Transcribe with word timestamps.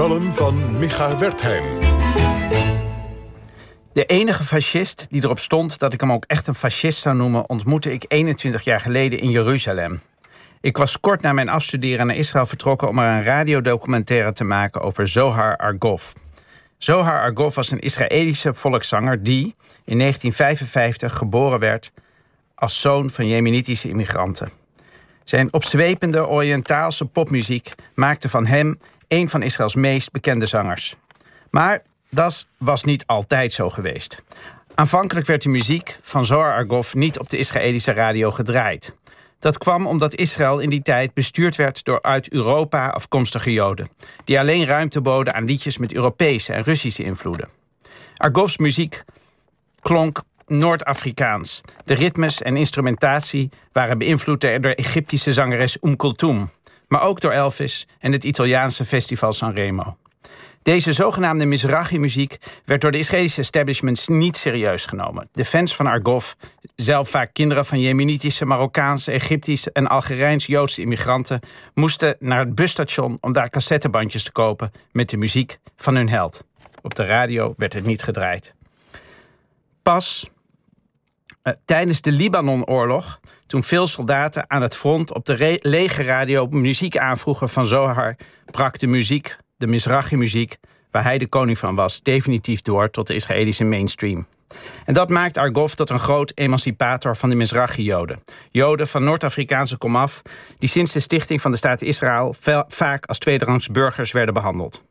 column 0.00 0.32
van 0.32 0.78
Micha 0.78 1.18
Wertheim. 1.18 1.64
De 3.92 4.04
enige 4.06 4.44
fascist 4.44 5.06
die 5.10 5.24
erop 5.24 5.38
stond 5.38 5.78
dat 5.78 5.92
ik 5.92 6.00
hem 6.00 6.12
ook 6.12 6.24
echt 6.26 6.46
een 6.46 6.54
fascist 6.54 6.98
zou 6.98 7.16
noemen... 7.16 7.48
ontmoette 7.48 7.92
ik 7.92 8.04
21 8.08 8.64
jaar 8.64 8.80
geleden 8.80 9.18
in 9.18 9.30
Jeruzalem. 9.30 10.00
Ik 10.60 10.76
was 10.76 11.00
kort 11.00 11.20
na 11.20 11.32
mijn 11.32 11.48
afstuderen 11.48 12.06
naar 12.06 12.16
Israël 12.16 12.46
vertrokken... 12.46 12.88
om 12.88 12.98
er 12.98 13.16
een 13.16 13.24
radiodocumentaire 13.24 14.32
te 14.32 14.44
maken 14.44 14.80
over 14.80 15.08
Zohar 15.08 15.56
Argov. 15.56 16.12
Zohar 16.78 17.20
Argov 17.20 17.54
was 17.54 17.70
een 17.70 17.80
Israëlische 17.80 18.54
volkszanger 18.54 19.22
die 19.22 19.54
in 19.84 19.98
1955 19.98 21.16
geboren 21.16 21.58
werd... 21.58 21.92
als 22.54 22.80
zoon 22.80 23.10
van 23.10 23.28
Jemenitische 23.28 23.88
immigranten. 23.88 24.59
Zijn 25.30 25.52
opzwepende 25.52 26.28
Oriëntaalse 26.28 27.04
popmuziek 27.04 27.74
maakte 27.94 28.28
van 28.28 28.46
hem... 28.46 28.78
een 29.08 29.28
van 29.28 29.42
Israëls 29.42 29.74
meest 29.74 30.10
bekende 30.10 30.46
zangers. 30.46 30.96
Maar 31.50 31.82
dat 32.08 32.46
was 32.58 32.84
niet 32.84 33.06
altijd 33.06 33.52
zo 33.52 33.70
geweest. 33.70 34.22
Aanvankelijk 34.74 35.26
werd 35.26 35.42
de 35.42 35.48
muziek 35.48 35.98
van 36.02 36.24
Zohar 36.24 36.54
Argov 36.54 36.94
niet 36.94 37.18
op 37.18 37.28
de 37.28 37.36
Israëlische 37.36 37.92
radio 37.92 38.30
gedraaid. 38.30 38.94
Dat 39.38 39.58
kwam 39.58 39.86
omdat 39.86 40.14
Israël 40.14 40.58
in 40.58 40.70
die 40.70 40.82
tijd 40.82 41.14
bestuurd 41.14 41.56
werd 41.56 41.84
door 41.84 42.02
uit 42.02 42.32
Europa 42.32 42.88
afkomstige 42.88 43.52
Joden... 43.52 43.88
die 44.24 44.38
alleen 44.38 44.66
ruimte 44.66 45.00
boden 45.00 45.34
aan 45.34 45.44
liedjes 45.44 45.78
met 45.78 45.94
Europese 45.94 46.52
en 46.52 46.62
Russische 46.62 47.02
invloeden. 47.02 47.48
Argovs 48.16 48.58
muziek 48.58 49.02
klonk 49.80 50.22
Noord-Afrikaans. 50.50 51.60
De 51.84 51.94
ritmes 51.94 52.42
en 52.42 52.56
instrumentatie 52.56 53.50
waren 53.72 53.98
beïnvloed 53.98 54.40
door 54.40 54.72
Egyptische 54.72 55.32
zangeres 55.32 55.78
Um 55.82 55.96
Kulthum... 55.96 56.50
maar 56.88 57.02
ook 57.02 57.20
door 57.20 57.32
Elvis 57.32 57.86
en 57.98 58.12
het 58.12 58.24
Italiaanse 58.24 58.84
festival 58.84 59.32
Sanremo. 59.32 59.96
Deze 60.62 60.92
zogenaamde 60.92 61.44
Mizrahi-muziek 61.44 62.38
werd 62.64 62.80
door 62.80 62.90
de 62.90 62.98
Israëlische 62.98 63.40
establishments 63.40 64.08
niet 64.08 64.36
serieus 64.36 64.86
genomen. 64.86 65.28
De 65.32 65.44
fans 65.44 65.76
van 65.76 65.86
Argov, 65.86 66.32
zelf 66.74 67.08
vaak 67.08 67.32
kinderen 67.32 67.66
van 67.66 67.80
Jemenitische, 67.80 68.44
Marokkaanse, 68.44 69.12
Egyptische 69.12 69.72
en 69.72 69.86
Algerijns-Joodse 69.86 70.80
immigranten, 70.80 71.40
moesten 71.74 72.16
naar 72.18 72.38
het 72.38 72.54
busstation 72.54 73.18
om 73.20 73.32
daar 73.32 73.50
cassettebandjes 73.50 74.22
te 74.22 74.32
kopen 74.32 74.72
met 74.92 75.10
de 75.10 75.16
muziek 75.16 75.58
van 75.76 75.94
hun 75.94 76.08
held. 76.08 76.44
Op 76.82 76.94
de 76.94 77.04
radio 77.04 77.54
werd 77.56 77.72
het 77.72 77.84
niet 77.84 78.02
gedraaid. 78.02 78.54
Pas 79.82 80.30
uh, 81.42 81.52
tijdens 81.64 82.00
de 82.00 82.12
Libanon-oorlog, 82.12 83.20
toen 83.46 83.64
veel 83.64 83.86
soldaten 83.86 84.50
aan 84.50 84.62
het 84.62 84.76
front 84.76 85.14
op 85.14 85.24
de 85.24 85.58
legerradio 85.62 86.46
muziek 86.46 86.96
aanvroegen 86.96 87.48
van 87.48 87.66
Zohar, 87.66 88.16
brak 88.50 88.78
de 88.78 88.86
muziek 88.86 89.36
de 89.56 89.66
Mizrahi-muziek, 89.66 90.56
waar 90.90 91.02
hij 91.02 91.18
de 91.18 91.26
koning 91.26 91.58
van 91.58 91.74
was, 91.74 92.02
definitief 92.02 92.60
door 92.60 92.90
tot 92.90 93.06
de 93.06 93.14
Israëlische 93.14 93.64
mainstream. 93.64 94.26
En 94.84 94.94
dat 94.94 95.08
maakt 95.08 95.38
Argov 95.38 95.72
tot 95.72 95.90
een 95.90 96.00
groot 96.00 96.32
emancipator 96.34 97.16
van 97.16 97.28
de 97.28 97.34
Mizrahi-Joden. 97.34 98.22
Joden 98.50 98.88
van 98.88 99.04
Noord-Afrikaanse 99.04 99.76
komaf, 99.76 100.22
die 100.58 100.68
sinds 100.68 100.92
de 100.92 101.00
stichting 101.00 101.40
van 101.40 101.50
de 101.50 101.56
staat 101.56 101.82
Israël 101.82 102.34
vaak 102.68 103.06
als 103.06 103.18
tweederangs 103.18 103.68
burgers 103.68 104.12
werden 104.12 104.34
behandeld. 104.34 104.82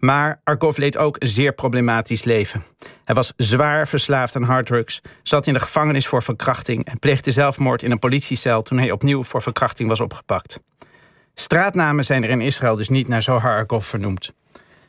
Maar 0.00 0.40
Argov 0.44 0.76
leed 0.76 0.98
ook 0.98 1.16
een 1.18 1.28
zeer 1.28 1.52
problematisch 1.52 2.24
leven. 2.24 2.64
Hij 3.04 3.14
was 3.14 3.32
zwaar 3.36 3.88
verslaafd 3.88 4.36
aan 4.36 4.42
harddrugs, 4.42 5.00
zat 5.22 5.46
in 5.46 5.52
de 5.52 5.60
gevangenis 5.60 6.06
voor 6.06 6.22
verkrachting... 6.22 6.84
en 6.84 6.98
pleegde 6.98 7.30
zelfmoord 7.30 7.82
in 7.82 7.90
een 7.90 7.98
politiecel 7.98 8.62
toen 8.62 8.78
hij 8.78 8.90
opnieuw 8.90 9.22
voor 9.22 9.42
verkrachting 9.42 9.88
was 9.88 10.00
opgepakt. 10.00 10.60
Straatnamen 11.34 12.04
zijn 12.04 12.24
er 12.24 12.30
in 12.30 12.40
Israël 12.40 12.76
dus 12.76 12.88
niet 12.88 13.08
naar 13.08 13.22
Zohar 13.22 13.56
Argov 13.56 13.86
vernoemd. 13.86 14.32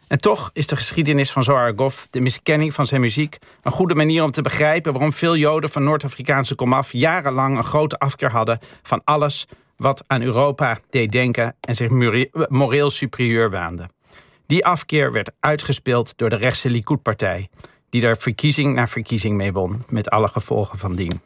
En 0.08 0.18
toch 0.18 0.50
is 0.54 0.68
de 0.68 0.76
geschiedenis 0.76 1.32
van 1.32 1.44
Zohar 1.44 1.66
Argov, 1.66 2.04
de 2.10 2.22
miskenning 2.22 2.74
van 2.74 2.88
zijn 2.88 3.02
muziek... 3.02 3.38
een 3.62 3.72
goede 3.72 3.96
manier 3.96 4.24
om 4.24 4.32
te 4.32 4.42
begrijpen 4.42 4.94
waarom 4.94 5.14
veel 5.14 5.36
Joden 5.36 5.70
van 5.70 5.84
Noord-Afrikaanse 5.84 6.56
komaf... 6.56 6.92
jarenlang 6.92 7.58
een 7.58 7.64
grote 7.64 7.98
afkeer 8.00 8.32
hadden 8.32 8.60
van 8.82 9.02
alles 9.04 9.48
wat 9.76 10.04
aan 10.08 10.22
Europa 10.22 10.80
deed 10.90 11.12
denken... 11.12 11.56
en 11.60 11.76
zich 11.76 11.90
moreel 12.50 12.90
superieur 12.90 13.50
waande. 13.50 13.90
Die 14.52 14.66
afkeer 14.66 15.12
werd 15.12 15.32
uitgespeeld 15.40 16.18
door 16.18 16.30
de 16.30 16.36
rechtse 16.36 16.70
Likud-partij... 16.70 17.50
die 17.90 18.02
daar 18.02 18.18
verkiezing 18.18 18.76
na 18.76 18.88
verkiezing 18.88 19.38
mee 19.38 19.54
won, 19.54 19.84
met 19.90 20.10
alle 20.10 20.28
gevolgen 20.28 20.80
van 20.80 20.96
dien. 20.96 21.22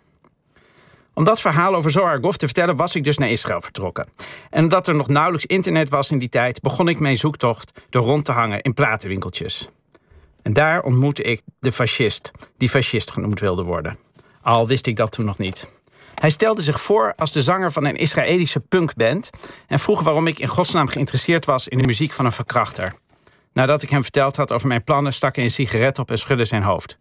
Om 1.13 1.23
dat 1.23 1.41
verhaal 1.41 1.75
over 1.75 1.91
Zohar 1.91 2.19
Gov 2.21 2.35
te 2.35 2.45
vertellen 2.45 2.75
was 2.75 2.95
ik 2.95 3.03
dus 3.03 3.17
naar 3.17 3.29
Israël 3.29 3.61
vertrokken. 3.61 4.07
En 4.49 4.63
omdat 4.63 4.87
er 4.87 4.95
nog 4.95 5.07
nauwelijks 5.07 5.45
internet 5.45 5.89
was 5.89 6.11
in 6.11 6.17
die 6.17 6.29
tijd... 6.29 6.61
begon 6.61 6.87
ik 6.87 6.99
mijn 6.99 7.17
zoektocht 7.17 7.81
door 7.89 8.03
rond 8.03 8.25
te 8.25 8.31
hangen 8.31 8.61
in 8.61 8.73
platenwinkeltjes. 8.73 9.69
En 10.41 10.53
daar 10.53 10.81
ontmoette 10.81 11.23
ik 11.23 11.41
de 11.59 11.71
fascist, 11.71 12.31
die 12.57 12.69
fascist 12.69 13.11
genoemd 13.11 13.39
wilde 13.39 13.63
worden. 13.63 13.97
Al 14.41 14.67
wist 14.67 14.87
ik 14.87 14.95
dat 14.95 15.11
toen 15.11 15.25
nog 15.25 15.37
niet. 15.37 15.67
Hij 16.15 16.29
stelde 16.29 16.61
zich 16.61 16.81
voor 16.81 17.13
als 17.15 17.31
de 17.31 17.41
zanger 17.41 17.71
van 17.71 17.85
een 17.85 17.95
Israëlische 17.95 18.59
punkband... 18.59 19.29
en 19.67 19.79
vroeg 19.79 20.01
waarom 20.01 20.27
ik 20.27 20.39
in 20.39 20.47
godsnaam 20.47 20.87
geïnteresseerd 20.87 21.45
was 21.45 21.67
in 21.67 21.77
de 21.77 21.85
muziek 21.85 22.13
van 22.13 22.25
een 22.25 22.31
verkrachter. 22.31 22.95
Nadat 23.55 23.81
ik 23.81 23.89
hem 23.89 24.01
verteld 24.01 24.35
had 24.35 24.51
over 24.51 24.67
mijn 24.67 24.83
plannen... 24.83 25.13
stak 25.13 25.35
hij 25.35 25.43
een 25.43 25.51
sigaret 25.51 25.99
op 25.99 26.11
en 26.11 26.17
schudde 26.17 26.45
zijn 26.45 26.63
hoofd. 26.63 26.97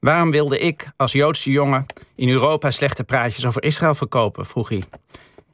Waarom 0.00 0.30
wilde 0.30 0.58
ik 0.58 0.90
als 0.96 1.12
Joodse 1.12 1.50
jongen 1.50 1.86
in 2.14 2.28
Europa 2.28 2.70
slechte 2.70 3.04
praatjes 3.04 3.46
over 3.46 3.62
Israël 3.62 3.94
verkopen, 3.94 4.46
vroeg 4.46 4.68
hij. 4.68 4.84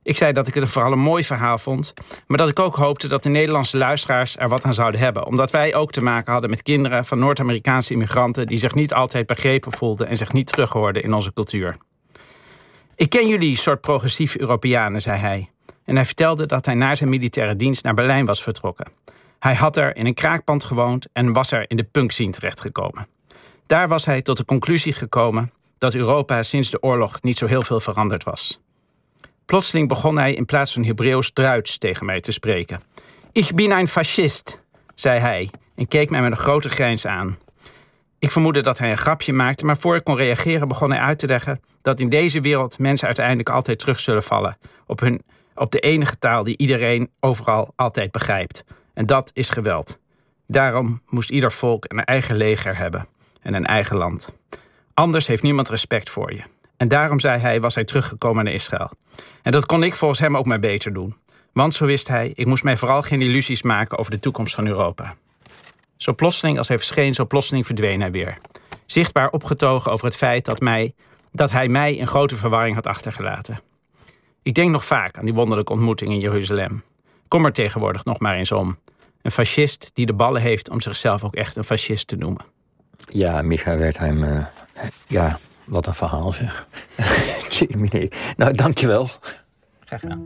Ik 0.02 0.16
zei 0.16 0.32
dat 0.32 0.48
ik 0.48 0.54
het 0.54 0.68
vooral 0.68 0.92
een 0.92 0.98
mooi 0.98 1.24
verhaal 1.24 1.58
vond... 1.58 1.94
maar 2.26 2.38
dat 2.38 2.48
ik 2.48 2.58
ook 2.58 2.74
hoopte 2.76 3.08
dat 3.08 3.22
de 3.22 3.28
Nederlandse 3.28 3.76
luisteraars 3.76 4.36
er 4.36 4.48
wat 4.48 4.64
aan 4.64 4.74
zouden 4.74 5.00
hebben. 5.00 5.26
Omdat 5.26 5.50
wij 5.50 5.74
ook 5.74 5.90
te 5.90 6.02
maken 6.02 6.32
hadden 6.32 6.50
met 6.50 6.62
kinderen 6.62 7.04
van 7.04 7.18
Noord-Amerikaanse 7.18 7.92
immigranten... 7.92 8.46
die 8.46 8.58
zich 8.58 8.74
niet 8.74 8.94
altijd 8.94 9.26
begrepen 9.26 9.72
voelden 9.72 10.06
en 10.06 10.16
zich 10.16 10.32
niet 10.32 10.46
terughoorden 10.46 11.02
in 11.02 11.14
onze 11.14 11.32
cultuur. 11.32 11.76
Ik 12.96 13.10
ken 13.10 13.28
jullie 13.28 13.56
soort 13.56 13.80
progressieve 13.80 14.40
Europeanen, 14.40 15.02
zei 15.02 15.18
hij. 15.18 15.50
En 15.84 15.94
hij 15.94 16.04
vertelde 16.04 16.46
dat 16.46 16.66
hij 16.66 16.74
na 16.74 16.94
zijn 16.94 17.10
militaire 17.10 17.56
dienst 17.56 17.84
naar 17.84 17.94
Berlijn 17.94 18.26
was 18.26 18.42
vertrokken. 18.42 18.86
Hij 19.44 19.54
had 19.54 19.76
er 19.76 19.96
in 19.96 20.06
een 20.06 20.14
kraakpand 20.14 20.64
gewoond 20.64 21.08
en 21.12 21.32
was 21.32 21.52
er 21.52 21.70
in 21.70 21.76
de 21.76 21.84
punkscene 21.84 22.30
terechtgekomen. 22.30 23.06
Daar 23.66 23.88
was 23.88 24.04
hij 24.04 24.22
tot 24.22 24.36
de 24.36 24.44
conclusie 24.44 24.92
gekomen 24.92 25.52
dat 25.78 25.94
Europa 25.94 26.42
sinds 26.42 26.70
de 26.70 26.82
oorlog 26.82 27.22
niet 27.22 27.38
zo 27.38 27.46
heel 27.46 27.62
veel 27.62 27.80
veranderd 27.80 28.24
was. 28.24 28.60
Plotseling 29.44 29.88
begon 29.88 30.18
hij 30.18 30.34
in 30.34 30.44
plaats 30.44 30.72
van 30.72 30.84
Hebreeuws 30.84 31.32
Duits 31.32 31.78
tegen 31.78 32.06
mij 32.06 32.20
te 32.20 32.32
spreken. 32.32 32.80
Ik 33.32 33.54
ben 33.54 33.70
een 33.70 33.88
fascist, 33.88 34.62
zei 34.94 35.20
hij 35.20 35.50
en 35.74 35.88
keek 35.88 36.10
mij 36.10 36.22
met 36.22 36.30
een 36.30 36.36
grote 36.36 36.68
grijns 36.68 37.06
aan. 37.06 37.38
Ik 38.18 38.30
vermoedde 38.30 38.60
dat 38.60 38.78
hij 38.78 38.90
een 38.90 38.98
grapje 38.98 39.32
maakte, 39.32 39.64
maar 39.64 39.78
voor 39.78 39.96
ik 39.96 40.04
kon 40.04 40.16
reageren 40.16 40.68
begon 40.68 40.90
hij 40.90 41.00
uit 41.00 41.18
te 41.18 41.26
leggen 41.26 41.60
dat 41.82 42.00
in 42.00 42.08
deze 42.08 42.40
wereld 42.40 42.78
mensen 42.78 43.06
uiteindelijk 43.06 43.48
altijd 43.48 43.78
terug 43.78 44.00
zullen 44.00 44.22
vallen 44.22 44.56
op, 44.86 45.00
hun, 45.00 45.22
op 45.54 45.70
de 45.70 45.80
enige 45.80 46.18
taal 46.18 46.44
die 46.44 46.58
iedereen 46.58 47.10
overal 47.20 47.72
altijd 47.76 48.10
begrijpt. 48.10 48.64
En 48.94 49.06
dat 49.06 49.30
is 49.34 49.50
geweld. 49.50 49.98
Daarom 50.46 51.02
moest 51.08 51.30
ieder 51.30 51.52
volk 51.52 51.84
een 51.88 52.04
eigen 52.04 52.36
leger 52.36 52.76
hebben 52.76 53.06
en 53.40 53.54
een 53.54 53.66
eigen 53.66 53.96
land. 53.96 54.32
Anders 54.94 55.26
heeft 55.26 55.42
niemand 55.42 55.68
respect 55.68 56.10
voor 56.10 56.32
je. 56.32 56.42
En 56.76 56.88
daarom, 56.88 57.20
zei 57.20 57.40
hij, 57.40 57.60
was 57.60 57.74
hij 57.74 57.84
teruggekomen 57.84 58.44
naar 58.44 58.52
Israël. 58.52 58.90
En 59.42 59.52
dat 59.52 59.66
kon 59.66 59.82
ik 59.82 59.94
volgens 59.94 60.20
hem 60.20 60.36
ook 60.36 60.46
maar 60.46 60.58
beter 60.58 60.92
doen. 60.92 61.16
Want, 61.52 61.74
zo 61.74 61.86
wist 61.86 62.08
hij, 62.08 62.32
ik 62.34 62.46
moest 62.46 62.64
mij 62.64 62.76
vooral 62.76 63.02
geen 63.02 63.22
illusies 63.22 63.62
maken 63.62 63.98
over 63.98 64.10
de 64.10 64.20
toekomst 64.20 64.54
van 64.54 64.66
Europa. 64.66 65.16
Zo 65.96 66.14
plotseling 66.14 66.58
als 66.58 66.68
hij 66.68 66.76
verscheen, 66.76 67.14
zo 67.14 67.26
plotseling 67.26 67.66
verdween 67.66 68.00
hij 68.00 68.10
weer. 68.10 68.38
Zichtbaar 68.86 69.30
opgetogen 69.30 69.92
over 69.92 70.06
het 70.06 70.16
feit 70.16 70.44
dat, 70.44 70.60
mij, 70.60 70.94
dat 71.32 71.50
hij 71.50 71.68
mij 71.68 71.94
in 71.94 72.06
grote 72.06 72.36
verwarring 72.36 72.74
had 72.74 72.86
achtergelaten. 72.86 73.60
Ik 74.42 74.54
denk 74.54 74.70
nog 74.70 74.84
vaak 74.84 75.18
aan 75.18 75.24
die 75.24 75.34
wonderlijke 75.34 75.72
ontmoeting 75.72 76.12
in 76.12 76.20
Jeruzalem. 76.20 76.82
Kom 77.34 77.44
er 77.44 77.52
tegenwoordig 77.52 78.04
nog 78.04 78.18
maar 78.18 78.34
eens 78.34 78.52
om. 78.52 78.78
Een 79.22 79.30
fascist 79.30 79.90
die 79.94 80.06
de 80.06 80.12
ballen 80.12 80.42
heeft 80.42 80.70
om 80.70 80.80
zichzelf 80.80 81.24
ook 81.24 81.34
echt 81.34 81.56
een 81.56 81.64
fascist 81.64 82.06
te 82.06 82.16
noemen. 82.16 82.44
Ja, 83.08 83.42
Micha 83.42 83.76
Wertheim, 83.76 84.22
uh, 84.22 84.46
ja, 85.06 85.38
wat 85.64 85.86
een 85.86 85.94
verhaal 85.94 86.32
zeg. 86.32 86.68
nou, 88.36 88.52
dankjewel. 88.52 89.10
Graag 89.84 90.00
gedaan. 90.00 90.22